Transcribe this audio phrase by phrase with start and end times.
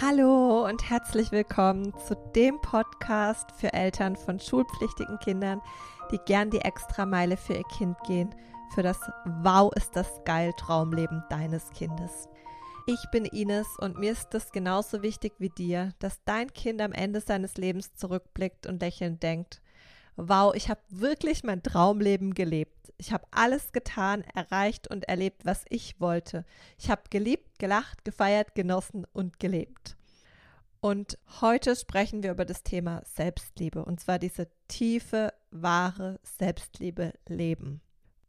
[0.00, 5.60] Hallo und herzlich willkommen zu dem Podcast für Eltern von schulpflichtigen Kindern,
[6.12, 8.32] die gern die Extrameile für ihr Kind gehen,
[8.76, 9.00] für das
[9.42, 12.28] Wow ist das geil Traumleben deines Kindes.
[12.86, 16.92] Ich bin Ines und mir ist es genauso wichtig wie dir, dass dein Kind am
[16.92, 19.60] Ende seines Lebens zurückblickt und lächelnd denkt,
[20.18, 22.92] wow, ich habe wirklich mein Traumleben gelebt.
[22.98, 26.44] Ich habe alles getan, erreicht und erlebt, was ich wollte.
[26.76, 29.96] Ich habe geliebt, gelacht, gefeiert, genossen und gelebt.
[30.80, 37.80] Und heute sprechen wir über das Thema Selbstliebe und zwar diese tiefe, wahre Selbstliebe leben.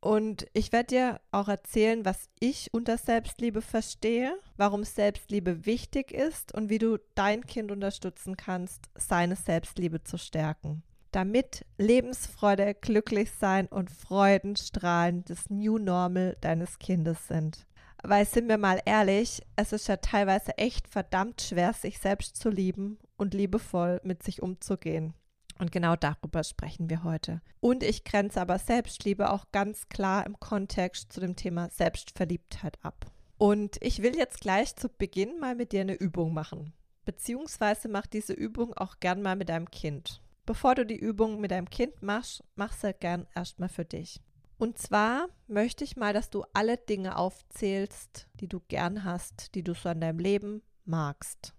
[0.01, 6.53] Und ich werde dir auch erzählen, was ich unter Selbstliebe verstehe, warum Selbstliebe wichtig ist
[6.53, 13.91] und wie du dein Kind unterstützen kannst, seine Selbstliebe zu stärken damit Lebensfreude, Glücklichsein und
[13.91, 17.65] Freudenstrahlen das New Normal deines Kindes sind.
[18.03, 22.49] Weil sind wir mal ehrlich, es ist ja teilweise echt verdammt schwer, sich selbst zu
[22.49, 25.13] lieben und liebevoll mit sich umzugehen.
[25.57, 27.41] Und genau darüber sprechen wir heute.
[27.59, 33.11] Und ich grenze aber Selbstliebe auch ganz klar im Kontext zu dem Thema Selbstverliebtheit ab.
[33.37, 36.73] Und ich will jetzt gleich zu Beginn mal mit dir eine Übung machen.
[37.03, 40.21] Beziehungsweise mach diese Übung auch gern mal mit deinem Kind.
[40.49, 44.19] Bevor du die Übung mit deinem Kind machst, mach sie gern erstmal für dich.
[44.57, 49.63] Und zwar möchte ich mal, dass du alle Dinge aufzählst, die du gern hast, die
[49.63, 51.53] du so an deinem Leben magst.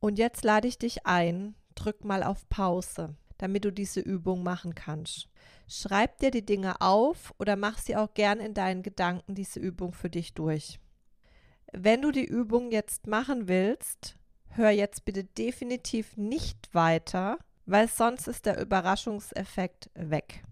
[0.00, 4.74] Und jetzt lade ich dich ein, drück mal auf Pause, damit du diese Übung machen
[4.74, 5.28] kannst.
[5.68, 9.92] Schreib dir die Dinge auf oder mach sie auch gern in deinen Gedanken diese Übung
[9.92, 10.80] für dich durch.
[11.72, 14.16] Wenn du die Übung jetzt machen willst,
[14.48, 20.42] hör jetzt bitte definitiv nicht weiter, weil sonst ist der Überraschungseffekt weg.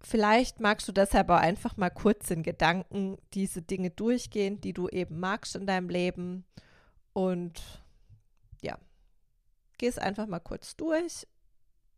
[0.00, 4.88] Vielleicht magst du deshalb auch einfach mal kurz in Gedanken diese Dinge durchgehen, die du
[4.88, 6.44] eben magst in deinem Leben.
[7.12, 7.62] Und
[8.62, 8.78] ja,
[9.78, 11.26] geh es einfach mal kurz durch.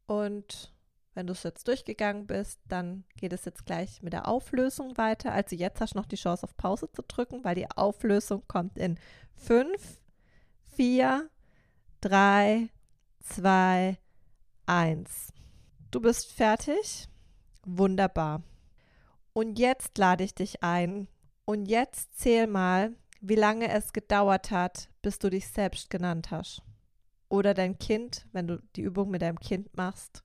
[0.06, 0.74] Und
[1.14, 5.32] wenn du es jetzt durchgegangen bist, dann geht es jetzt gleich mit der Auflösung weiter.
[5.32, 8.76] Also jetzt hast du noch die Chance auf Pause zu drücken, weil die Auflösung kommt
[8.76, 8.98] in
[9.36, 10.00] 5,
[10.76, 11.30] 4,
[12.00, 12.68] 3,
[13.20, 13.96] 2,
[14.66, 15.32] 1.
[15.90, 17.08] Du bist fertig?
[17.64, 18.42] Wunderbar.
[19.32, 21.08] Und jetzt lade ich dich ein.
[21.44, 26.62] Und jetzt zähl mal, wie lange es gedauert hat, bis du dich selbst genannt hast.
[27.28, 30.22] Oder dein Kind, wenn du die Übung mit deinem Kind machst,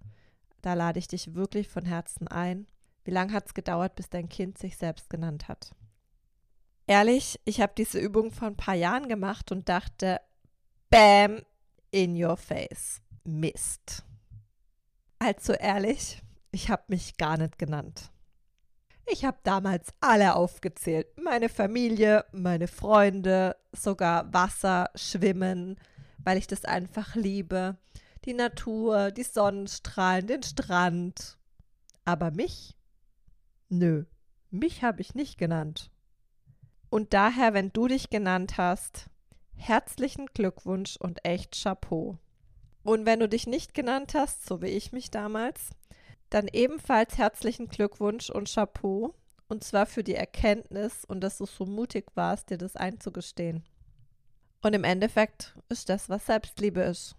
[0.61, 2.67] da lade ich dich wirklich von Herzen ein.
[3.03, 5.73] Wie lange hat es gedauert, bis dein Kind sich selbst genannt hat?
[6.87, 10.19] Ehrlich, ich habe diese Übung vor ein paar Jahren gemacht und dachte,
[10.89, 11.41] Bam,
[11.91, 13.01] in your face.
[13.23, 14.03] Mist.
[15.19, 16.21] Allzu ehrlich,
[16.51, 18.09] ich habe mich gar nicht genannt.
[19.05, 21.07] Ich habe damals alle aufgezählt.
[21.21, 25.77] Meine Familie, meine Freunde, sogar Wasser, Schwimmen,
[26.19, 27.77] weil ich das einfach liebe.
[28.23, 31.37] Die Natur, die Sonnenstrahlen, den Strand.
[32.05, 32.77] Aber mich?
[33.67, 34.05] Nö,
[34.51, 35.91] mich habe ich nicht genannt.
[36.89, 39.07] Und daher, wenn du dich genannt hast,
[39.55, 42.17] herzlichen Glückwunsch und echt Chapeau.
[42.89, 45.69] Und wenn du dich nicht genannt hast, so wie ich mich damals,
[46.31, 49.13] dann ebenfalls herzlichen Glückwunsch und Chapeau.
[49.47, 53.63] Und zwar für die Erkenntnis und dass du so mutig warst, dir das einzugestehen.
[54.63, 57.15] Und im Endeffekt ist das, was Selbstliebe ist.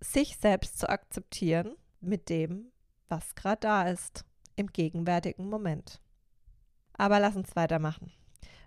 [0.00, 2.72] Sich selbst zu akzeptieren mit dem,
[3.10, 4.24] was gerade da ist,
[4.56, 6.00] im gegenwärtigen Moment.
[6.94, 8.10] Aber lass uns weitermachen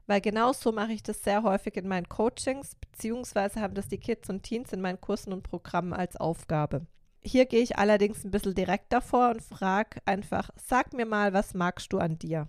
[0.08, 4.00] weil genau so mache ich das sehr häufig in meinen Coachings, beziehungsweise haben das die
[4.00, 6.88] Kids und Teens in meinen Kursen und Programmen als Aufgabe.
[7.22, 11.54] Hier gehe ich allerdings ein bisschen direkt davor und frage einfach, sag mir mal, was
[11.54, 12.48] magst du an dir?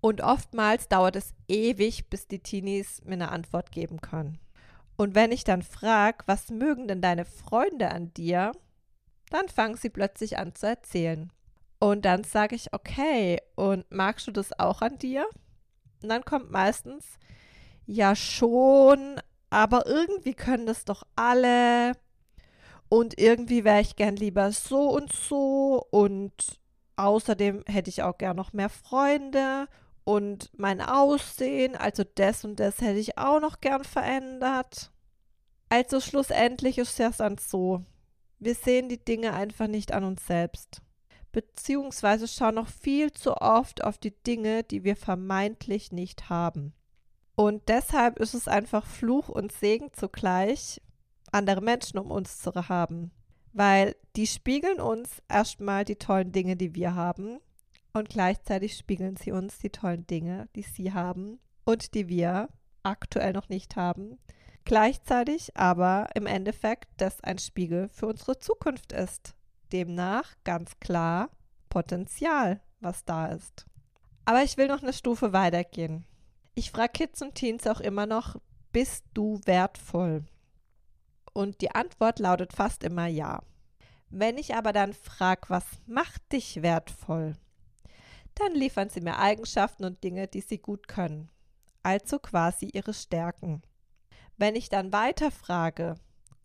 [0.00, 4.38] Und oftmals dauert es ewig, bis die Teenies mir eine Antwort geben können.
[4.96, 8.52] Und wenn ich dann frage, was mögen denn deine Freunde an dir,
[9.30, 11.32] dann fangen sie plötzlich an zu erzählen.
[11.78, 15.26] Und dann sage ich, okay, und magst du das auch an dir?
[16.02, 17.04] Und dann kommt meistens,
[17.86, 19.20] ja schon,
[19.50, 21.92] aber irgendwie können das doch alle.
[22.88, 25.86] Und irgendwie wäre ich gern lieber so und so.
[25.90, 26.60] Und
[26.96, 29.68] außerdem hätte ich auch gern noch mehr Freunde.
[30.04, 34.90] Und mein Aussehen, also das und das hätte ich auch noch gern verändert.
[35.68, 37.82] Also schlussendlich ist es dann so.
[38.38, 40.82] Wir sehen die Dinge einfach nicht an uns selbst
[41.32, 46.74] beziehungsweise schauen noch viel zu oft auf die Dinge, die wir vermeintlich nicht haben.
[47.34, 50.80] Und deshalb ist es einfach Fluch und Segen zugleich,
[51.32, 53.10] andere Menschen um uns zu haben.
[53.54, 57.38] Weil die spiegeln uns erstmal die tollen Dinge, die wir haben.
[57.94, 62.48] Und gleichzeitig spiegeln sie uns die tollen Dinge, die sie haben und die wir
[62.82, 64.18] aktuell noch nicht haben.
[64.64, 69.34] Gleichzeitig aber im Endeffekt das ein Spiegel für unsere Zukunft ist.
[69.72, 71.30] Demnach ganz klar
[71.68, 73.66] Potenzial, was da ist.
[74.24, 76.04] Aber ich will noch eine Stufe weitergehen.
[76.54, 78.36] Ich frage Kids und Teens auch immer noch,
[78.72, 80.24] bist du wertvoll?
[81.32, 83.42] Und die Antwort lautet fast immer ja.
[84.10, 87.34] Wenn ich aber dann frage, was macht dich wertvoll?
[88.34, 91.30] Dann liefern sie mir Eigenschaften und Dinge, die sie gut können.
[91.82, 93.62] Also quasi ihre Stärken.
[94.36, 95.94] Wenn ich dann weiter frage,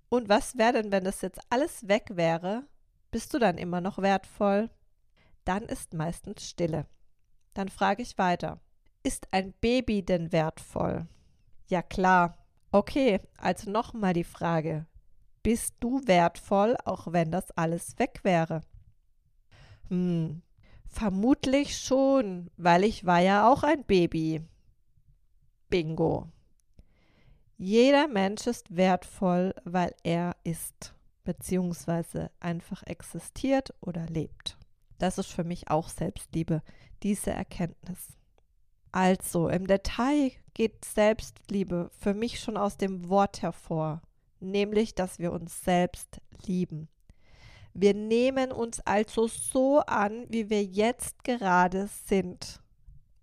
[0.10, 2.64] und was wäre denn, wenn das jetzt alles weg wäre?
[3.12, 4.70] Bist du dann immer noch wertvoll?
[5.46, 6.86] Dann ist meistens Stille.
[7.54, 8.60] Dann frage ich weiter.
[9.04, 11.08] Ist ein Baby denn wertvoll?
[11.68, 12.38] Ja klar.
[12.72, 14.86] Okay, also nochmal die Frage.
[15.42, 18.62] Bist du wertvoll, auch wenn das alles weg wäre?
[19.88, 20.42] Hm,
[20.86, 24.42] vermutlich schon, weil ich war ja auch ein Baby.
[25.70, 26.28] Bingo.
[27.58, 30.94] Jeder Mensch ist wertvoll, weil er ist,
[31.28, 34.58] beziehungsweise einfach existiert oder lebt.
[34.98, 36.62] Das ist für mich auch Selbstliebe,
[37.04, 38.18] diese Erkenntnis.
[38.94, 44.02] Also, im Detail geht Selbstliebe für mich schon aus dem Wort hervor,
[44.40, 46.88] nämlich, dass wir uns selbst lieben.
[47.74, 52.62] Wir nehmen uns also so an, wie wir jetzt gerade sind,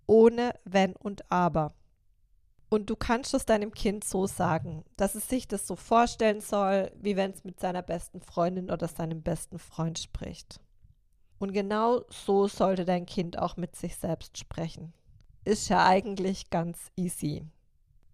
[0.05, 1.73] ohne wenn und aber.
[2.69, 6.91] Und du kannst es deinem Kind so sagen, dass es sich das so vorstellen soll,
[6.99, 10.59] wie wenn es mit seiner besten Freundin oder seinem besten Freund spricht.
[11.37, 14.93] Und genau so sollte dein Kind auch mit sich selbst sprechen.
[15.43, 17.43] Ist ja eigentlich ganz easy.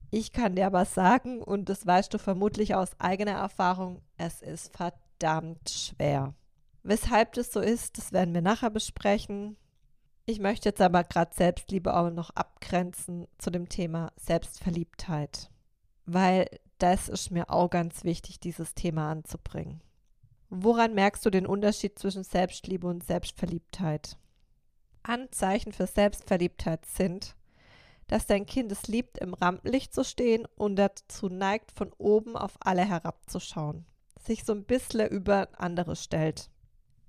[0.10, 4.76] Ich kann dir aber sagen, und das weißt du vermutlich aus eigener Erfahrung, es ist
[4.76, 6.34] verdammt schwer.
[6.84, 9.56] Weshalb das so ist, das werden wir nachher besprechen.
[10.26, 15.50] Ich möchte jetzt aber gerade Selbstliebe auch noch abgrenzen zu dem Thema Selbstverliebtheit,
[16.06, 16.48] weil
[16.78, 19.82] das ist mir auch ganz wichtig, dieses Thema anzubringen.
[20.50, 24.18] Woran merkst du den Unterschied zwischen Selbstliebe und Selbstverliebtheit?
[25.04, 27.36] Anzeichen für Selbstverliebtheit sind,
[28.08, 32.58] dass dein Kind es liebt, im Rampenlicht zu stehen und dazu neigt, von oben auf
[32.60, 33.86] alle herabzuschauen,
[34.20, 36.50] sich so ein bisschen über andere stellt.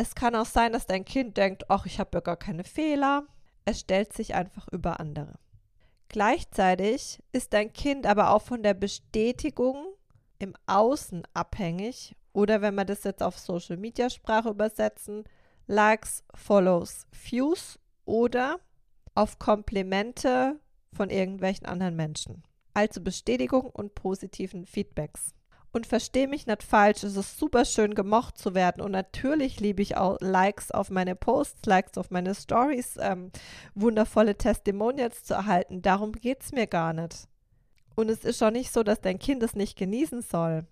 [0.02, 3.24] Es kann auch sein, dass dein Kind denkt, ach, ich habe ja gar keine Fehler.
[3.64, 5.38] Es stellt sich einfach über andere.
[6.08, 9.86] Gleichzeitig ist dein Kind aber auch von der Bestätigung
[10.40, 15.22] im Außen abhängig oder wenn wir das jetzt auf Social Media Sprache übersetzen,
[15.68, 18.58] Likes, Follows, Views oder
[19.14, 20.58] auf Komplimente
[20.92, 22.42] von irgendwelchen anderen Menschen.
[22.74, 25.32] Also Bestätigung und positiven Feedbacks.
[25.74, 28.82] Und verstehe mich nicht falsch, es ist super schön gemocht zu werden.
[28.82, 33.30] Und natürlich liebe ich auch Likes auf meine Posts, Likes auf meine Stories, ähm,
[33.74, 35.80] wundervolle Testimonials zu erhalten.
[35.80, 37.26] Darum geht es mir gar nicht.
[37.94, 40.66] Und es ist schon nicht so, dass dein Kind es nicht genießen soll.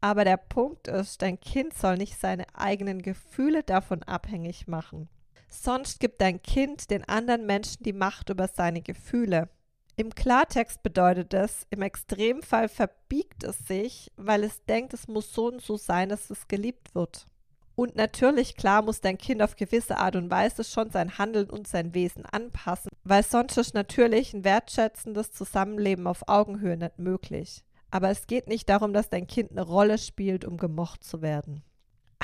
[0.00, 5.08] Aber der Punkt ist, dein Kind soll nicht seine eigenen Gefühle davon abhängig machen.
[5.48, 9.48] Sonst gibt dein Kind den anderen Menschen die Macht über seine Gefühle.
[9.96, 15.46] Im Klartext bedeutet es, im Extremfall verbiegt es sich, weil es denkt, es muss so
[15.46, 17.28] und so sein, dass es geliebt wird.
[17.76, 21.68] Und natürlich, klar, muss dein Kind auf gewisse Art und Weise schon sein Handeln und
[21.68, 27.64] sein Wesen anpassen, weil sonst ist natürlich ein wertschätzendes Zusammenleben auf Augenhöhe nicht möglich.
[27.90, 31.62] Aber es geht nicht darum, dass dein Kind eine Rolle spielt, um gemocht zu werden.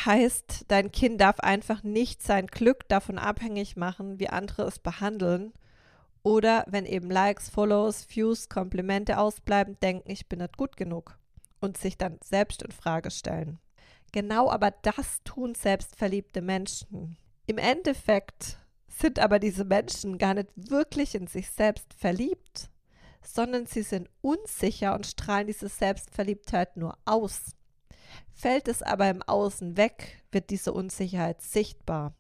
[0.05, 5.53] Heißt, dein Kind darf einfach nicht sein Glück davon abhängig machen, wie andere es behandeln
[6.23, 11.19] oder wenn eben Likes, Follows, Views, Komplimente ausbleiben, denken, ich bin nicht gut genug
[11.61, 13.59] und sich dann selbst in Frage stellen.
[14.13, 17.17] Genau aber das tun selbstverliebte Menschen.
[17.47, 18.59] Im Endeffekt
[18.89, 22.71] sind aber diese Menschen gar nicht wirklich in sich selbst verliebt,
[23.23, 27.57] sondern sie sind unsicher und strahlen diese Selbstverliebtheit nur aus.
[28.33, 32.15] Fällt es aber im Außen weg, wird diese Unsicherheit sichtbar.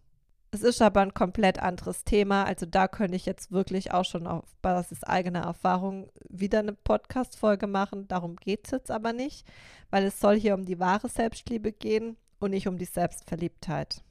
[0.52, 2.44] Es ist aber ein komplett anderes Thema.
[2.44, 7.68] Also da könnte ich jetzt wirklich auch schon auf Basis eigener Erfahrung wieder eine Podcast-Folge
[7.68, 8.08] machen.
[8.08, 9.46] Darum geht es jetzt aber nicht,
[9.90, 14.02] weil es soll hier um die wahre Selbstliebe gehen und nicht um die Selbstverliebtheit.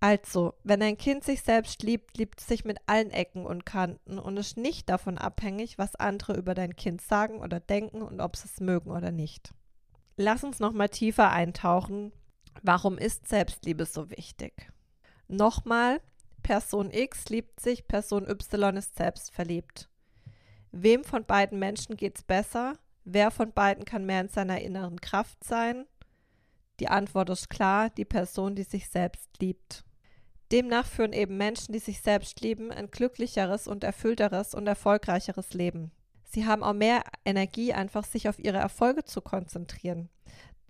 [0.00, 4.18] Also, wenn ein Kind sich selbst liebt, liebt es sich mit allen Ecken und Kanten
[4.18, 8.34] und ist nicht davon abhängig, was andere über dein Kind sagen oder denken und ob
[8.34, 9.52] sie es mögen oder nicht.
[10.16, 12.12] Lass uns nochmal tiefer eintauchen.
[12.62, 14.72] Warum ist Selbstliebe so wichtig?
[15.32, 16.02] Nochmal,
[16.42, 19.88] Person X liebt sich, Person Y ist selbstverliebt.
[20.72, 22.74] Wem von beiden Menschen geht es besser?
[23.04, 25.86] Wer von beiden kann mehr in seiner inneren Kraft sein?
[26.80, 29.84] Die Antwort ist klar, die Person, die sich selbst liebt.
[30.52, 35.92] Demnach führen eben Menschen, die sich selbst lieben, ein glücklicheres und erfüllteres und erfolgreicheres Leben.
[36.24, 40.10] Sie haben auch mehr Energie, einfach sich auf ihre Erfolge zu konzentrieren,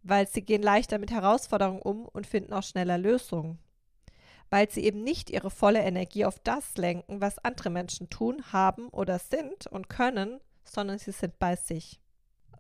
[0.04, 3.59] weil sie gehen leichter mit Herausforderungen um und finden auch schneller Lösungen.
[4.52, 8.88] Weil sie eben nicht ihre volle Energie auf das lenken, was andere Menschen tun, haben
[8.88, 11.99] oder sind und können, sondern sie sind bei sich.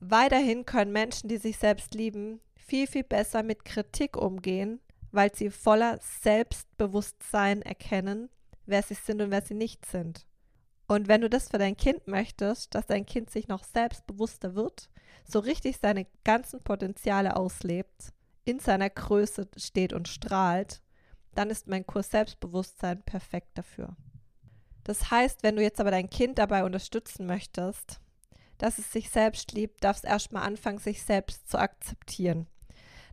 [0.00, 4.80] Weiterhin können Menschen, die sich selbst lieben, viel, viel besser mit Kritik umgehen,
[5.10, 8.30] weil sie voller Selbstbewusstsein erkennen,
[8.64, 10.26] wer sie sind und wer sie nicht sind.
[10.88, 14.88] Und wenn du das für dein Kind möchtest, dass dein Kind sich noch selbstbewusster wird,
[15.24, 18.14] so richtig seine ganzen Potenziale auslebt,
[18.46, 20.80] in seiner Größe steht und strahlt,
[21.34, 23.96] dann ist mein Kurs Selbstbewusstsein perfekt dafür.
[24.84, 28.00] Das heißt, wenn du jetzt aber dein Kind dabei unterstützen möchtest,
[28.58, 32.46] dass es sich selbst liebt, darfst erstmal anfangen, sich selbst zu akzeptieren.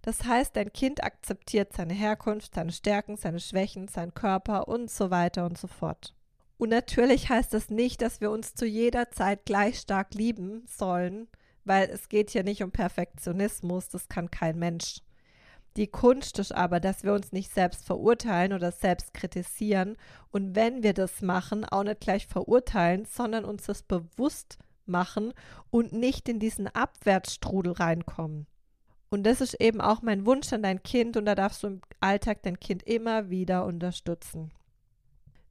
[0.01, 5.11] Das heißt, dein Kind akzeptiert seine Herkunft, seine Stärken, seine Schwächen, seinen Körper und so
[5.11, 6.15] weiter und so fort.
[6.57, 11.27] Und natürlich heißt das nicht, dass wir uns zu jeder Zeit gleich stark lieben sollen,
[11.63, 15.01] weil es geht hier nicht um Perfektionismus, das kann kein Mensch.
[15.77, 19.97] Die Kunst ist aber, dass wir uns nicht selbst verurteilen oder selbst kritisieren
[20.31, 25.33] und wenn wir das machen, auch nicht gleich verurteilen, sondern uns das bewusst machen
[25.69, 28.47] und nicht in diesen Abwärtsstrudel reinkommen.
[29.09, 31.81] Und das ist eben auch mein Wunsch an dein Kind und da darfst du im
[31.99, 34.51] Alltag dein Kind immer wieder unterstützen.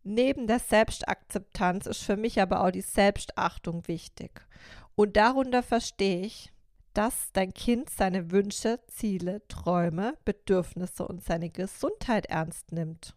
[0.05, 4.47] Neben der Selbstakzeptanz ist für mich aber auch die Selbstachtung wichtig.
[4.95, 6.53] Und darunter verstehe ich,
[6.99, 13.15] dass dein Kind seine Wünsche, Ziele, Träume, Bedürfnisse und seine Gesundheit ernst nimmt.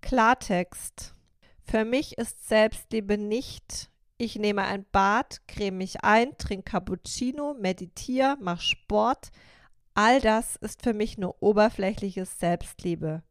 [0.00, 1.14] Klartext.
[1.62, 8.36] Für mich ist Selbstliebe nicht ich nehme ein Bad, creme mich ein, trinke Cappuccino, meditiere,
[8.40, 9.30] mache Sport.
[9.94, 13.24] All das ist für mich nur oberflächliches Selbstliebe.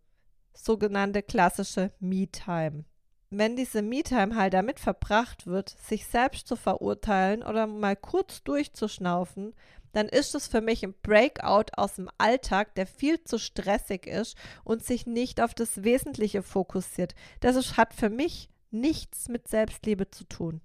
[0.54, 2.84] Sogenannte klassische Me-Time.
[3.34, 9.54] Wenn diese Me-Time halt damit verbracht wird, sich selbst zu verurteilen oder mal kurz durchzuschnaufen,
[9.94, 14.38] dann ist es für mich ein Breakout aus dem Alltag, der viel zu stressig ist
[14.66, 17.16] und sich nicht auf das Wesentliche fokussiert.
[17.40, 20.62] Das ist, hat für mich nichts mit Selbstliebe zu tun.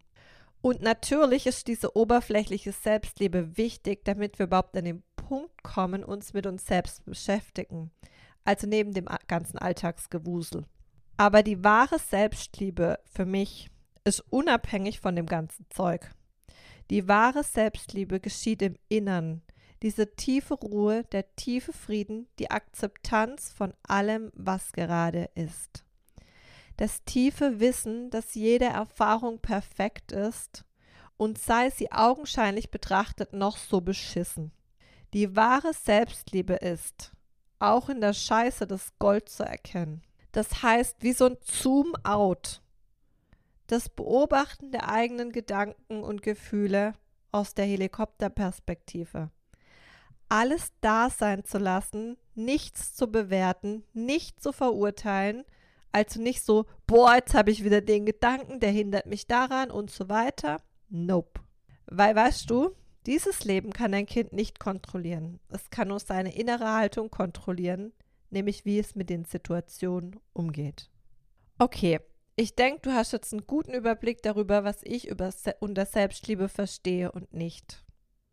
[0.61, 6.33] Und natürlich ist diese oberflächliche Selbstliebe wichtig, damit wir überhaupt an den Punkt kommen, uns
[6.33, 7.93] mit uns selbst beschäftigen.
[8.45, 10.65] Also neben dem ganzen Alltagsgewusel.
[11.17, 13.71] Aber die wahre Selbstliebe für mich
[14.05, 16.11] ist unabhängig von dem ganzen Zeug.
[16.91, 19.43] Die wahre Selbstliebe geschieht im Innern.
[19.83, 25.87] Diese tiefe Ruhe, der tiefe Frieden, die Akzeptanz von allem, was gerade ist
[26.77, 30.65] das tiefe Wissen, dass jede Erfahrung perfekt ist
[31.17, 34.53] und sei sie augenscheinlich betrachtet noch so beschissen.
[35.15, 37.13] Die wahre Selbstliebe ist,
[37.59, 40.03] auch in der Scheiße das Gold zu erkennen.
[40.37, 42.61] Das heißt, wie so ein Zoom-out.
[43.69, 46.93] Das Beobachten der eigenen Gedanken und Gefühle
[47.33, 49.31] aus der Helikopterperspektive.
[50.29, 55.45] Alles da sein zu lassen, nichts zu bewerten, nicht zu verurteilen,
[55.91, 59.91] also nicht so, boah, jetzt habe ich wieder den Gedanken, der hindert mich daran und
[59.91, 60.59] so weiter.
[60.91, 61.41] Nope.
[61.87, 62.77] Weil weißt du,
[63.07, 65.41] dieses Leben kann ein Kind nicht kontrollieren.
[65.49, 67.95] Es kann nur seine innere Haltung kontrollieren,
[68.31, 70.91] nämlich wie es mit den Situationen umgeht.
[71.59, 72.01] Okay,
[72.37, 76.49] ich denke, du hast jetzt einen guten Überblick darüber, was ich über Se unter Selbstliebe
[76.49, 77.85] verstehe und nicht.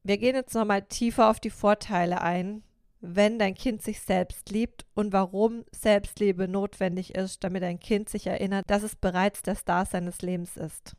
[0.03, 2.63] Wir gehen jetzt nochmal tiefer auf die Vorteile ein,
[3.00, 8.27] wenn dein Kind sich selbst liebt und warum Selbstliebe notwendig ist, damit dein Kind sich
[8.27, 10.95] erinnert, dass es bereits der Star seines Lebens ist.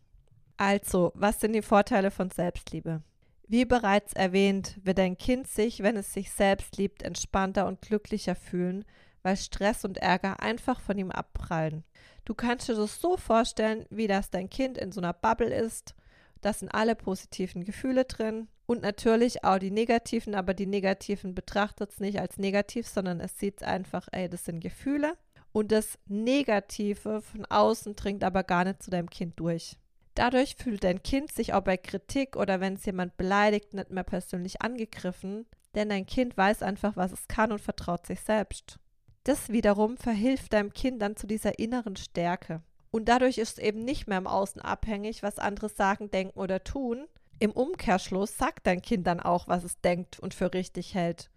[0.57, 3.03] Also, was sind die Vorteile von Selbstliebe?
[3.47, 8.35] Wie bereits erwähnt, wird dein Kind sich, wenn es sich selbst liebt, entspannter und glücklicher
[8.35, 8.85] fühlen,
[9.23, 11.85] weil Stress und Ärger einfach von ihm abprallen.
[12.25, 15.95] Du kannst dir das so vorstellen, wie das dein Kind in so einer Bubble ist.
[16.41, 21.91] Da sind alle positiven Gefühle drin, und natürlich auch die negativen, aber die negativen betrachtet
[21.91, 25.15] es nicht als negativ, sondern es sieht einfach, ey, das sind Gefühle.
[25.53, 29.77] Und das Negative von außen dringt aber gar nicht zu deinem Kind durch.
[30.15, 34.05] Dadurch fühlt dein Kind sich auch bei Kritik oder wenn es jemand beleidigt, nicht mehr
[34.05, 38.79] persönlich angegriffen, denn dein Kind weiß einfach, was es kann und vertraut sich selbst.
[39.25, 42.63] Das wiederum verhilft deinem Kind dann zu dieser inneren Stärke.
[42.91, 46.63] Und dadurch ist es eben nicht mehr im Außen abhängig, was andere sagen, denken oder
[46.63, 47.07] tun,
[47.41, 51.31] im Umkehrschluss sagt dein Kind dann auch, was es denkt und für richtig hält.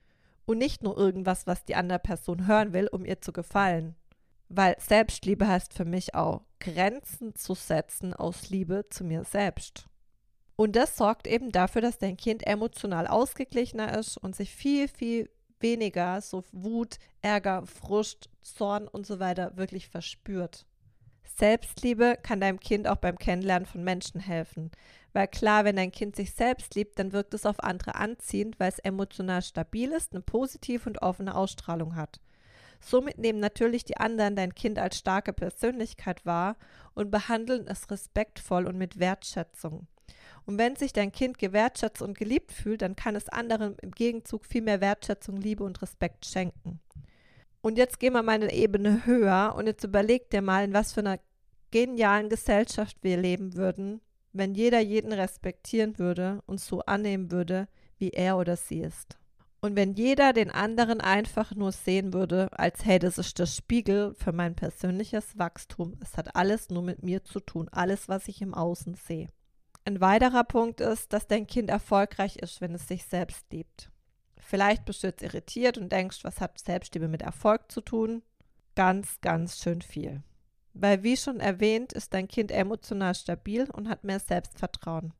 [0.46, 3.96] Und nicht nur irgendwas, was die andere Person hören will, um ihr zu gefallen.
[4.50, 9.88] Weil Selbstliebe heißt für mich auch, Grenzen zu setzen aus Liebe zu mir selbst.
[10.56, 15.30] Und das sorgt eben dafür, dass dein Kind emotional ausgeglichener ist und sich viel, viel
[15.60, 20.66] weniger so Wut, Ärger, Frust, Zorn und so weiter wirklich verspürt.
[21.38, 24.72] Selbstliebe kann deinem Kind auch beim Kennenlernen von Menschen helfen.
[25.14, 28.70] Weil klar, wenn dein Kind sich selbst liebt, dann wirkt es auf andere anziehend, weil
[28.70, 32.20] es emotional stabil ist, eine positive und offene Ausstrahlung hat.
[32.80, 36.56] Somit nehmen natürlich die anderen dein Kind als starke Persönlichkeit wahr
[36.94, 39.88] und behandeln es respektvoll und mit Wertschätzung.
[40.46, 44.46] Und wenn sich dein Kind gewertschätzt und geliebt fühlt, dann kann es anderen im Gegenzug
[44.46, 46.80] viel mehr Wertschätzung, Liebe und Respekt schenken.
[47.62, 50.94] Und jetzt gehen wir mal eine Ebene höher und jetzt überleg dir mal, in was
[50.94, 51.20] für einer
[51.72, 54.00] genialen Gesellschaft wir leben würden,
[54.32, 57.68] wenn jeder jeden respektieren würde und so annehmen würde,
[57.98, 59.17] wie er oder sie ist.
[59.60, 64.14] Und wenn jeder den anderen einfach nur sehen würde, als hey, das ist der Spiegel
[64.16, 65.98] für mein persönliches Wachstum.
[66.02, 69.28] Es hat alles nur mit mir zu tun, alles, was ich im Außen sehe.
[69.86, 73.90] Ein weiterer Punkt ist, dass dein Kind erfolgreich ist, wenn es sich selbst liebt.
[74.38, 78.22] Vielleicht bist du jetzt irritiert und denkst, was hat Selbstliebe mit Erfolg zu tun?
[78.76, 80.24] Ganz, ganz schön viel.
[80.74, 85.14] Weil, wie schon erwähnt, ist dein Kind emotional stabil und hat mehr Selbstvertrauen.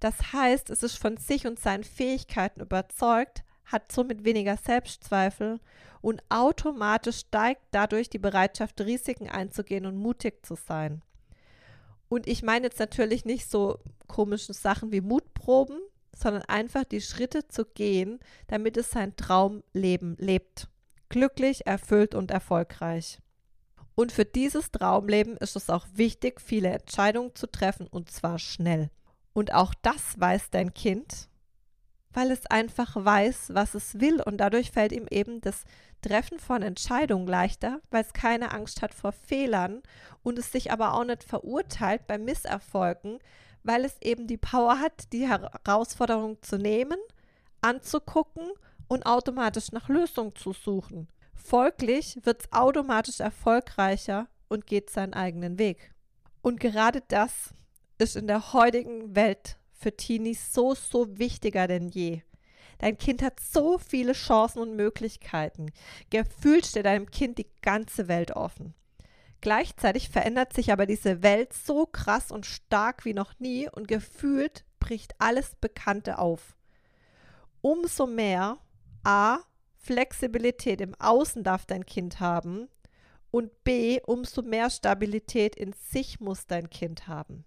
[0.00, 5.60] Das heißt, es ist von sich und seinen Fähigkeiten überzeugt, hat somit weniger Selbstzweifel
[6.00, 11.02] und automatisch steigt dadurch die Bereitschaft, Risiken einzugehen und mutig zu sein.
[12.08, 13.78] Und ich meine jetzt natürlich nicht so
[14.08, 15.78] komische Sachen wie Mutproben,
[16.16, 20.68] sondern einfach die Schritte zu gehen, damit es sein Traumleben lebt.
[21.08, 23.18] Glücklich, erfüllt und erfolgreich.
[23.94, 28.90] Und für dieses Traumleben ist es auch wichtig, viele Entscheidungen zu treffen und zwar schnell.
[29.32, 31.28] Und auch das weiß dein Kind,
[32.12, 35.64] weil es einfach weiß, was es will und dadurch fällt ihm eben das
[36.02, 39.82] Treffen von Entscheidungen leichter, weil es keine Angst hat vor Fehlern
[40.22, 43.18] und es sich aber auch nicht verurteilt bei Misserfolgen,
[43.62, 46.98] weil es eben die Power hat, die Herausforderung zu nehmen,
[47.60, 48.48] anzugucken
[48.88, 51.08] und automatisch nach Lösungen zu suchen.
[51.34, 55.92] Folglich wird es automatisch erfolgreicher und geht seinen eigenen Weg.
[56.42, 57.54] Und gerade das
[58.00, 62.22] ist in der heutigen Welt für Teenies so, so wichtiger denn je.
[62.78, 65.70] Dein Kind hat so viele Chancen und Möglichkeiten.
[66.08, 68.74] Gefühlt steht deinem Kind die ganze Welt offen.
[69.42, 74.64] Gleichzeitig verändert sich aber diese Welt so krass und stark wie noch nie und gefühlt
[74.78, 76.56] bricht alles Bekannte auf.
[77.62, 78.58] Umso mehr
[79.02, 79.38] A.
[79.76, 82.68] Flexibilität im Außen darf dein Kind haben
[83.30, 84.00] und B.
[84.04, 87.44] umso mehr Stabilität in sich muss dein Kind haben.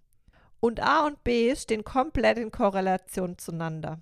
[0.64, 4.00] Und A und B stehen komplett in Korrelation zueinander.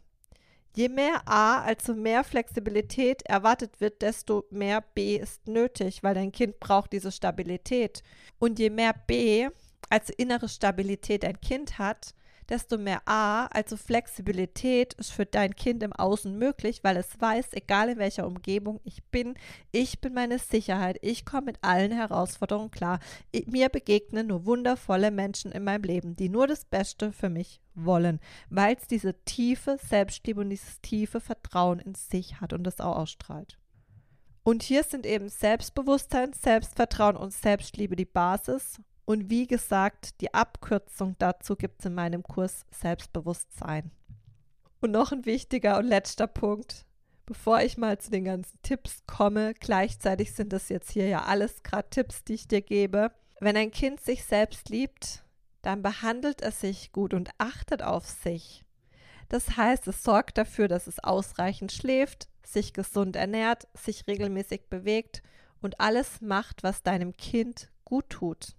[0.77, 6.31] Je mehr A, also mehr Flexibilität erwartet wird, desto mehr B ist nötig, weil dein
[6.31, 8.05] Kind braucht diese Stabilität.
[8.39, 9.49] Und je mehr B,
[9.91, 12.15] also innere Stabilität ein Kind hat,
[12.49, 17.53] desto mehr A, also Flexibilität, ist für dein Kind im Außen möglich, weil es weiß,
[17.53, 19.35] egal in welcher Umgebung ich bin,
[19.71, 23.01] ich bin meine Sicherheit, ich komme mit allen Herausforderungen klar.
[23.47, 28.21] mir begegnen nur wundervolle Menschen in meinem Leben, die nur das Beste für mich wollen,
[28.51, 32.97] weil es diese tiefe Selbstliebe und dieses tiefe Vertrauen in sich hat und das auch
[32.97, 33.59] ausstrahlt.
[34.45, 41.17] Und hier sind eben Selbstbewusstsein, Selbstvertrauen und Selbstliebe die Basis und wie gesagt, die Abkürzung
[41.19, 43.91] dazu gibt es in meinem Kurs Selbstbewusstsein.
[44.81, 46.87] Und noch ein wichtiger und letzter Punkt,
[47.27, 51.63] bevor ich mal zu den ganzen Tipps komme, gleichzeitig sind das jetzt hier ja alles
[51.63, 53.13] gerade Tipps, die ich dir gebe.
[53.41, 55.25] Wenn ein Kind sich selbst liebt,
[55.63, 58.65] dann behandelt es sich gut und achtet auf sich.
[59.29, 65.23] Das heißt, es sorgt dafür, dass es ausreichend schläft, sich gesund ernährt, sich regelmäßig bewegt
[65.61, 68.57] und alles macht, was deinem Kind gut tut.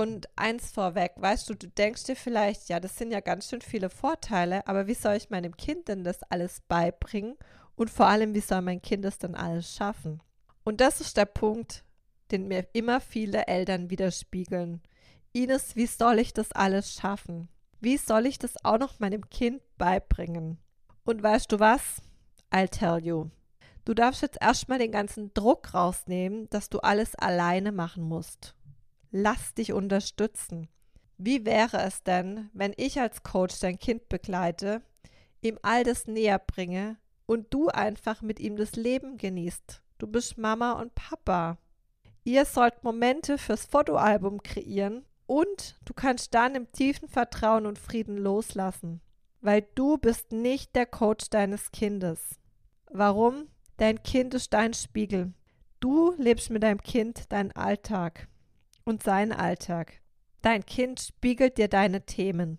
[0.00, 3.60] Und eins vorweg, weißt du, du denkst dir vielleicht, ja, das sind ja ganz schön
[3.60, 7.36] viele Vorteile, aber wie soll ich meinem Kind denn das alles beibringen?
[7.76, 10.22] Und vor allem, wie soll mein Kind das denn alles schaffen?
[10.64, 11.84] Und das ist der Punkt,
[12.30, 14.80] den mir immer viele Eltern widerspiegeln.
[15.34, 17.50] Ines, wie soll ich das alles schaffen?
[17.82, 20.56] Wie soll ich das auch noch meinem Kind beibringen?
[21.04, 22.00] Und weißt du was?
[22.50, 23.28] I'll tell you.
[23.84, 28.54] Du darfst jetzt erstmal den ganzen Druck rausnehmen, dass du alles alleine machen musst.
[29.12, 30.68] Lass dich unterstützen.
[31.18, 34.82] Wie wäre es denn, wenn ich als Coach dein Kind begleite,
[35.42, 36.96] ihm all das näher bringe
[37.26, 39.82] und du einfach mit ihm das Leben genießt?
[39.98, 41.58] Du bist Mama und Papa.
[42.22, 48.16] Ihr sollt Momente fürs Fotoalbum kreieren und du kannst dann im tiefen Vertrauen und Frieden
[48.16, 49.00] loslassen,
[49.40, 52.38] weil du bist nicht der Coach deines Kindes.
[52.90, 53.48] Warum?
[53.76, 55.32] Dein Kind ist dein Spiegel.
[55.80, 58.29] Du lebst mit deinem Kind deinen Alltag
[58.90, 60.00] und seinen Alltag.
[60.42, 62.58] Dein Kind spiegelt dir deine Themen.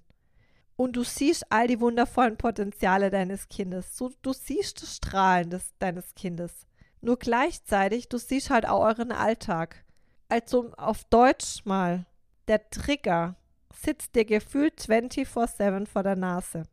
[0.76, 3.96] Und du siehst all die wundervollen Potenziale deines Kindes.
[3.98, 6.66] Du, du siehst das Strahlen des, deines Kindes.
[7.02, 9.84] Nur gleichzeitig, du siehst halt auch euren Alltag.
[10.30, 12.06] Also auf Deutsch mal,
[12.48, 13.36] der Trigger
[13.74, 16.64] sitzt dir gefühlt 24-7 vor der Nase.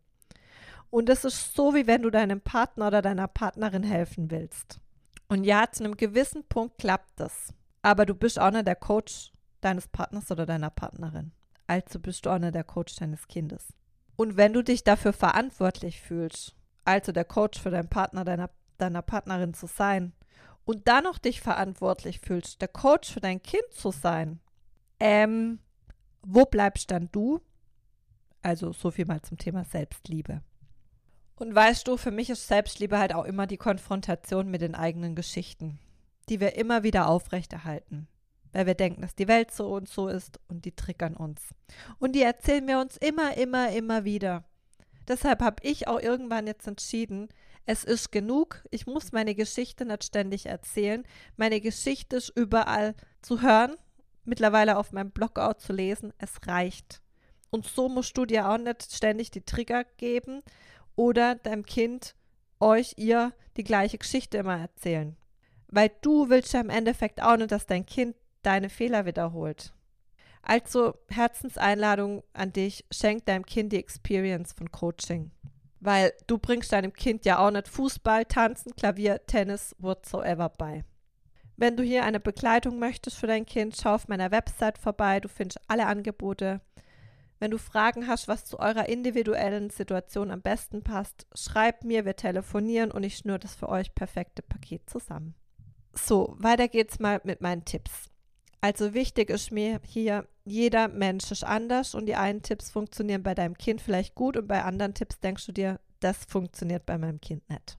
[0.90, 4.80] Und es ist so, wie wenn du deinem Partner oder deiner Partnerin helfen willst.
[5.28, 7.52] Und ja, zu einem gewissen Punkt klappt das.
[7.82, 11.32] Aber du bist auch nicht der Coach deines Partners oder deiner Partnerin.
[11.66, 13.74] Also bist du auch der Coach deines Kindes.
[14.16, 19.02] Und wenn du dich dafür verantwortlich fühlst, also der Coach für deinen Partner, deiner, deiner
[19.02, 20.12] Partnerin zu sein,
[20.64, 24.38] und dann noch dich verantwortlich fühlst, der Coach für dein Kind zu sein,
[25.00, 25.60] ähm,
[26.22, 27.40] wo bleibst dann du?
[28.42, 30.42] Also so viel mal zum Thema Selbstliebe.
[31.36, 35.14] Und weißt du, für mich ist Selbstliebe halt auch immer die Konfrontation mit den eigenen
[35.14, 35.78] Geschichten,
[36.28, 38.08] die wir immer wieder aufrechterhalten.
[38.52, 41.54] Weil wir denken, dass die Welt so und so ist und die triggern uns.
[41.98, 44.44] Und die erzählen wir uns immer, immer, immer wieder.
[45.06, 47.28] Deshalb habe ich auch irgendwann jetzt entschieden,
[47.70, 48.64] es ist genug.
[48.70, 51.04] Ich muss meine Geschichte nicht ständig erzählen.
[51.36, 53.76] Meine Geschichte ist überall zu hören,
[54.24, 56.14] mittlerweile auf meinem Blog auch zu lesen.
[56.16, 57.02] Es reicht.
[57.50, 60.42] Und so musst du dir auch nicht ständig die Trigger geben
[60.96, 62.14] oder deinem Kind,
[62.60, 65.16] euch, ihr die gleiche Geschichte immer erzählen.
[65.68, 69.72] Weil du willst ja im Endeffekt auch nicht, dass dein Kind deine Fehler wiederholt.
[70.42, 75.30] Also Herzenseinladung an dich, schenk deinem Kind die Experience von Coaching.
[75.80, 80.84] Weil du bringst deinem Kind ja auch nicht Fußball, Tanzen, Klavier, Tennis, whatsoever bei.
[81.56, 85.20] Wenn du hier eine Begleitung möchtest für dein Kind, schau auf meiner Website vorbei.
[85.20, 86.60] Du findest alle Angebote.
[87.40, 92.16] Wenn du Fragen hast, was zu eurer individuellen Situation am besten passt, schreib mir, wir
[92.16, 95.34] telefonieren und ich schnüre das für euch perfekte Paket zusammen.
[95.94, 98.10] So, weiter geht's mal mit meinen Tipps.
[98.60, 103.34] Also wichtig ist mir hier, jeder Mensch ist anders und die einen Tipps funktionieren bei
[103.34, 107.20] deinem Kind vielleicht gut und bei anderen Tipps denkst du dir, das funktioniert bei meinem
[107.20, 107.78] Kind nicht.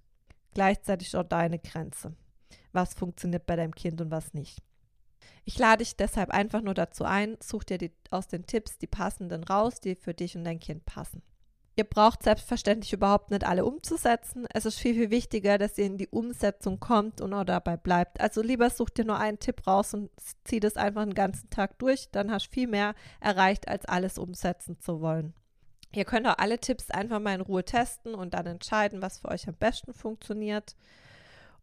[0.53, 2.15] Gleichzeitig auch deine Grenze.
[2.71, 4.61] Was funktioniert bei deinem Kind und was nicht.
[5.43, 8.87] Ich lade dich deshalb einfach nur dazu ein, such dir die, aus den Tipps die
[8.87, 11.21] passenden raus, die für dich und dein Kind passen.
[11.79, 14.45] Ihr braucht selbstverständlich überhaupt nicht alle umzusetzen.
[14.53, 18.19] Es ist viel, viel wichtiger, dass ihr in die Umsetzung kommt und auch dabei bleibt.
[18.19, 20.09] Also lieber such dir nur einen Tipp raus und
[20.43, 22.09] zieh das einfach den ganzen Tag durch.
[22.11, 25.33] Dann hast du viel mehr erreicht, als alles umsetzen zu wollen.
[25.93, 29.29] Ihr könnt auch alle Tipps einfach mal in Ruhe testen und dann entscheiden, was für
[29.29, 30.75] euch am besten funktioniert.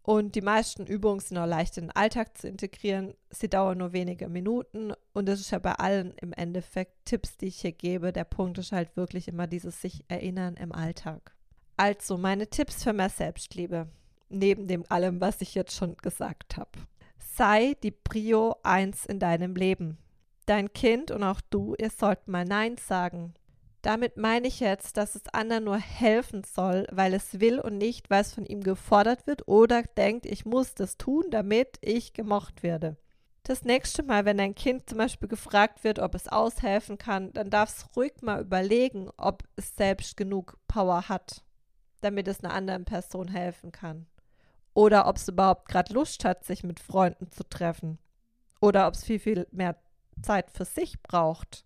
[0.07, 3.14] Und die meisten Übungen sind auch leicht in den Alltag zu integrieren.
[3.31, 7.47] Sie dauern nur wenige Minuten und es ist ja bei allen im Endeffekt Tipps, die
[7.47, 8.12] ich hier gebe.
[8.12, 11.35] Der Punkt ist halt wirklich immer dieses sich erinnern im Alltag.
[11.77, 13.88] Also meine Tipps für mehr Selbstliebe,
[14.29, 16.71] neben dem allem, was ich jetzt schon gesagt habe.
[17.19, 19.99] Sei die Prio 1 in deinem Leben.
[20.47, 23.35] Dein Kind und auch du, ihr sollt mal Nein sagen.
[23.87, 28.11] Damit meine ich jetzt, dass es anderen nur helfen soll, weil es will und nicht,
[28.11, 32.64] weil es von ihm gefordert wird oder denkt, ich muss das tun, damit ich gemocht
[32.64, 32.96] werde.
[33.44, 37.49] Das nächste Mal, wenn dein Kind zum Beispiel gefragt wird, ob es aushelfen kann, dann
[37.49, 41.44] darf es ruhig mal überlegen, ob es selbst genug Power hat,
[42.01, 44.09] damit es einer anderen Person helfen kann.
[44.75, 48.01] Oder ob es überhaupt gerade Lust hat, sich mit Freunden zu treffen.
[48.61, 49.77] Oder ob es viel, viel mehr
[50.22, 51.65] Zeit für sich braucht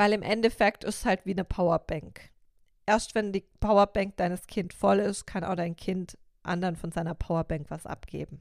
[0.00, 2.30] weil im Endeffekt ist es halt wie eine Powerbank.
[2.86, 7.14] Erst wenn die Powerbank deines Kind voll ist, kann auch dein Kind anderen von seiner
[7.14, 8.40] Powerbank was abgeben.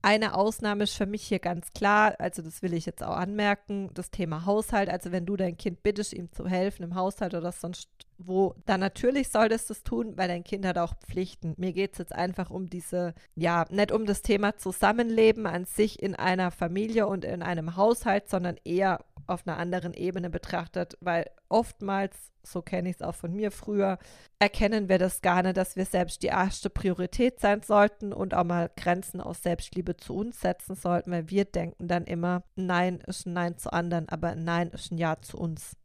[0.00, 3.90] Eine Ausnahme ist für mich hier ganz klar, also das will ich jetzt auch anmerken,
[3.94, 4.88] das Thema Haushalt.
[4.88, 8.80] Also wenn du dein Kind bittest, ihm zu helfen im Haushalt oder sonst wo, dann
[8.80, 11.54] natürlich solltest du es tun, weil dein Kind hat auch Pflichten.
[11.56, 16.02] Mir geht es jetzt einfach um diese, ja, nicht um das Thema Zusammenleben an sich
[16.02, 21.30] in einer Familie und in einem Haushalt, sondern eher auf einer anderen Ebene betrachtet, weil
[21.48, 23.98] oftmals, so kenne ich es auch von mir früher,
[24.38, 28.44] erkennen wir das gar nicht, dass wir selbst die erste Priorität sein sollten und auch
[28.44, 33.26] mal Grenzen aus Selbstliebe zu uns setzen sollten, weil wir denken dann immer, Nein ist
[33.26, 35.76] ein Nein zu anderen, aber Nein ist ein Ja zu uns.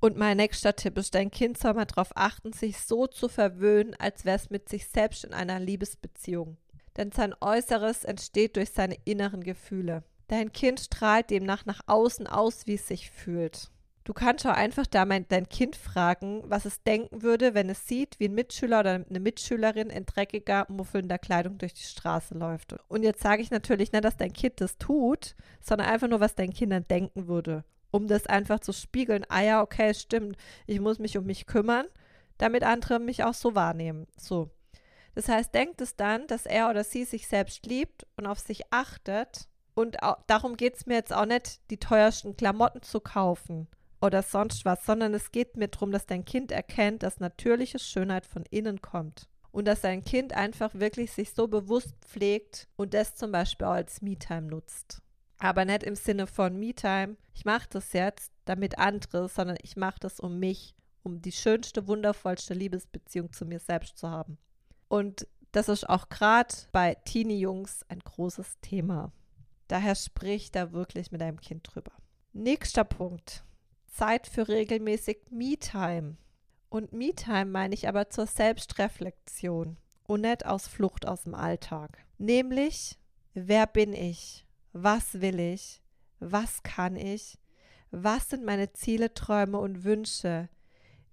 [0.00, 3.94] Und mein nächster Tipp ist, dein Kind soll mal darauf achten, sich so zu verwöhnen,
[3.98, 6.56] als wäre es mit sich selbst in einer Liebesbeziehung.
[6.96, 10.02] Denn sein Äußeres entsteht durch seine inneren Gefühle.
[10.30, 13.68] Dein Kind strahlt demnach nach außen aus, wie es sich fühlt.
[14.04, 17.88] Du kannst auch einfach da mein, dein Kind fragen, was es denken würde, wenn es
[17.88, 22.76] sieht, wie ein Mitschüler oder eine Mitschülerin in dreckiger, muffelnder Kleidung durch die Straße läuft.
[22.86, 26.36] Und jetzt sage ich natürlich nicht, dass dein Kind das tut, sondern einfach nur, was
[26.36, 27.64] dein Kind dann denken würde.
[27.90, 29.26] Um das einfach zu spiegeln.
[29.30, 30.36] Ah ja, okay, stimmt.
[30.68, 31.86] Ich muss mich um mich kümmern,
[32.38, 34.06] damit andere mich auch so wahrnehmen.
[34.16, 34.48] So.
[35.16, 38.72] Das heißt, denkt es dann, dass er oder sie sich selbst liebt und auf sich
[38.72, 39.49] achtet
[39.80, 43.66] und auch, darum geht es mir jetzt auch nicht, die teuersten Klamotten zu kaufen
[44.02, 48.26] oder sonst was, sondern es geht mir darum, dass dein Kind erkennt, dass natürliche Schönheit
[48.26, 49.28] von innen kommt.
[49.52, 53.72] Und dass dein Kind einfach wirklich sich so bewusst pflegt und das zum Beispiel auch
[53.72, 55.02] als Me-Time nutzt.
[55.38, 59.98] Aber nicht im Sinne von Me-Time, ich mache das jetzt, damit andere, sondern ich mache
[59.98, 64.38] das um mich, um die schönste, wundervollste Liebesbeziehung zu mir selbst zu haben.
[64.88, 69.10] Und das ist auch gerade bei Teenie-Jungs ein großes Thema.
[69.70, 71.92] Daher sprich da wirklich mit deinem Kind drüber.
[72.32, 73.44] Nächster Punkt.
[73.86, 76.16] Zeit für regelmäßig Me-Time.
[76.70, 79.76] Und Me-Time meine ich aber zur Selbstreflexion
[80.08, 82.04] und nicht aus Flucht aus dem Alltag.
[82.18, 82.98] Nämlich,
[83.34, 84.44] wer bin ich?
[84.72, 85.80] Was will ich?
[86.18, 87.38] Was kann ich?
[87.92, 90.48] Was sind meine Ziele, Träume und Wünsche?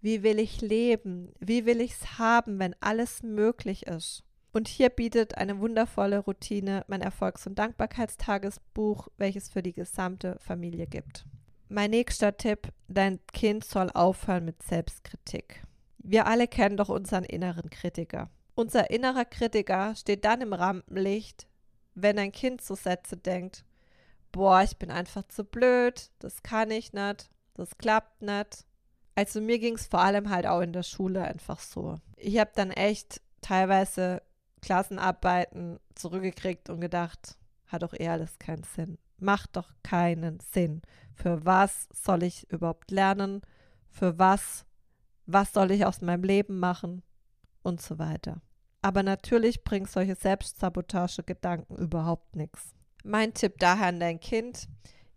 [0.01, 1.31] Wie will ich leben?
[1.39, 4.23] Wie will ich es haben, wenn alles möglich ist?
[4.57, 10.87] Und hier bietet eine wundervolle Routine mein Erfolgs- und Dankbarkeitstagesbuch, welches für die gesamte Familie
[10.87, 11.27] gibt.
[11.69, 15.61] Mein nächster Tipp, dein Kind soll aufhören mit Selbstkritik.
[15.99, 18.31] Wir alle kennen doch unseren inneren Kritiker.
[18.55, 21.45] Unser innerer Kritiker steht dann im Rampenlicht,
[21.93, 23.63] wenn ein Kind so Sätze denkt,
[24.31, 28.65] boah, ich bin einfach zu blöd, das kann ich nicht, das klappt nicht.
[29.13, 31.99] Also mir ging es vor allem halt auch in der Schule einfach so.
[32.15, 34.23] Ich habe dann echt teilweise
[34.67, 38.97] Klassenarbeiten zurückgekriegt und gedacht, hat doch eh alles keinen Sinn.
[39.17, 40.81] Macht doch keinen Sinn.
[41.15, 43.43] Für was soll ich überhaupt lernen?
[43.89, 44.65] Für was?
[45.25, 47.01] Was soll ich aus meinem Leben machen?
[47.63, 48.41] Und so weiter.
[48.81, 52.75] Aber natürlich bringen solche Selbstsabotage-Gedanken überhaupt nichts.
[53.05, 54.67] Mein Tipp daher an dein Kind,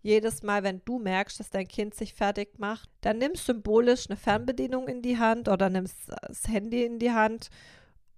[0.01, 4.15] jedes Mal, wenn du merkst, dass dein Kind sich fertig macht, dann nimm symbolisch eine
[4.15, 7.49] Fernbedienung in die Hand oder nimmst das Handy in die Hand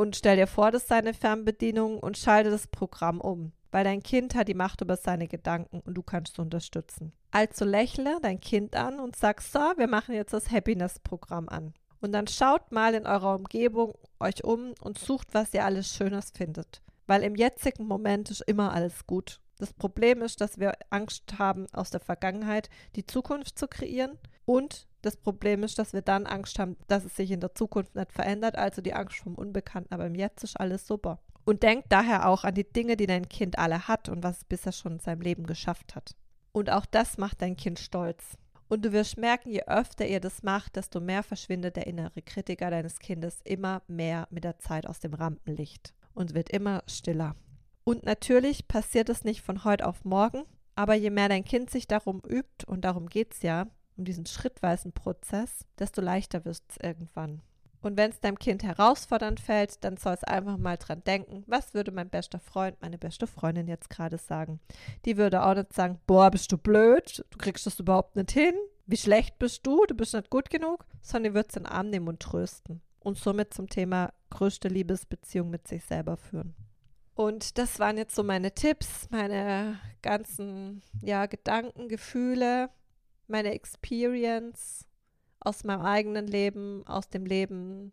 [0.03, 4.03] und stell dir vor, das ist deine Fernbedienung und schalte das Programm um, weil dein
[4.03, 7.13] Kind hat die Macht über seine Gedanken und du kannst unterstützen.
[7.31, 11.73] Also lächle dein Kind an und sag so, wir machen jetzt das Happiness-Programm an.
[12.01, 16.31] Und dann schaut mal in eurer Umgebung euch um und sucht, was ihr alles Schönes
[16.31, 16.81] findet.
[17.07, 19.39] Weil im jetzigen Moment ist immer alles gut.
[19.57, 24.17] Das Problem ist, dass wir Angst haben, aus der Vergangenheit die Zukunft zu kreieren.
[24.45, 27.95] Und das Problem ist, dass wir dann Angst haben, dass es sich in der Zukunft
[27.95, 29.93] nicht verändert, also die Angst vom Unbekannten.
[29.93, 31.19] Aber im Jetzt ist alles super.
[31.45, 34.43] Und denkt daher auch an die Dinge, die dein Kind alle hat und was es
[34.45, 36.15] bisher schon in seinem Leben geschafft hat.
[36.53, 38.37] Und auch das macht dein Kind stolz.
[38.69, 42.71] Und du wirst merken, je öfter ihr das macht, desto mehr verschwindet der innere Kritiker
[42.71, 47.35] deines Kindes immer mehr mit der Zeit aus dem Rampenlicht und wird immer stiller.
[47.83, 50.43] Und natürlich passiert es nicht von heute auf morgen,
[50.75, 54.25] aber je mehr dein Kind sich darum übt, und darum geht es ja, um diesen
[54.25, 57.41] schrittweisen Prozess, desto leichter wird es irgendwann.
[57.81, 61.73] Und wenn es deinem Kind herausfordernd fällt, dann soll es einfach mal dran denken, was
[61.73, 64.61] würde mein bester Freund, meine beste Freundin jetzt gerade sagen.
[65.03, 68.55] Die würde auch nicht sagen, boah, bist du blöd, du kriegst das überhaupt nicht hin,
[68.85, 71.71] wie schlecht bist du, du bist nicht gut genug, sondern die wird es in den
[71.71, 76.55] Arm nehmen und trösten und somit zum Thema größte Liebesbeziehung mit sich selber führen.
[77.15, 82.69] Und das waren jetzt so meine Tipps, meine ganzen ja, Gedanken, Gefühle,
[83.33, 84.87] meine Experience
[85.39, 87.91] aus meinem eigenen Leben, aus dem Leben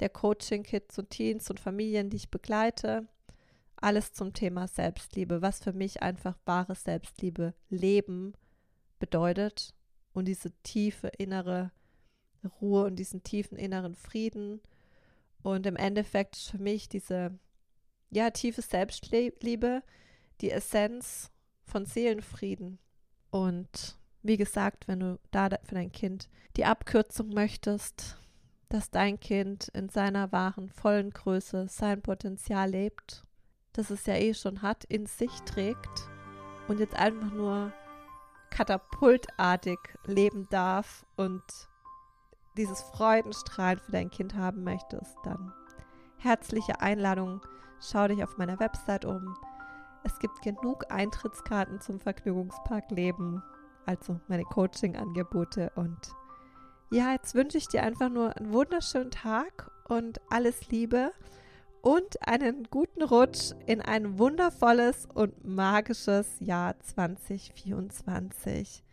[0.00, 3.06] der Coaching-Kids und Teens und Familien, die ich begleite.
[3.76, 8.32] Alles zum Thema Selbstliebe, was für mich einfach wahre Selbstliebe leben
[8.98, 9.74] bedeutet
[10.14, 11.70] und diese tiefe innere
[12.60, 14.62] Ruhe und diesen tiefen inneren Frieden.
[15.42, 17.38] Und im Endeffekt für mich diese
[18.10, 19.82] ja, tiefe Selbstliebe
[20.40, 21.30] die Essenz
[21.64, 22.78] von Seelenfrieden.
[23.30, 28.18] Und wie gesagt, wenn du da für dein Kind die Abkürzung möchtest,
[28.68, 33.24] dass dein Kind in seiner wahren, vollen Größe sein Potenzial lebt,
[33.72, 36.08] das es ja eh schon hat, in sich trägt
[36.68, 37.72] und jetzt einfach nur
[38.50, 41.42] katapultartig leben darf und
[42.56, 45.52] dieses Freudenstrahlen für dein Kind haben möchtest, dann
[46.18, 47.40] herzliche Einladung,
[47.80, 49.36] schau dich auf meiner Website um.
[50.02, 53.42] Es gibt genug Eintrittskarten zum Vergnügungspark Leben
[53.88, 55.72] also meine Coaching-Angebote.
[55.74, 55.98] Und
[56.90, 61.12] ja, jetzt wünsche ich dir einfach nur einen wunderschönen Tag und alles Liebe
[61.80, 68.84] und einen guten Rutsch in ein wundervolles und magisches Jahr 2024.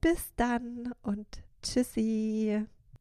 [0.00, 1.26] Bis dann und
[1.62, 2.66] tschüssi.